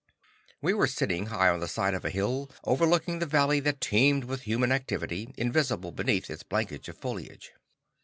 [0.63, 4.23] We were sitting high on the side of a hill overlooking the valley that teemed
[4.23, 7.51] with human activity, invisible beneath its blanket of foliage.